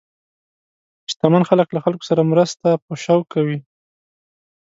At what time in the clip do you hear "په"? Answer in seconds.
2.85-2.93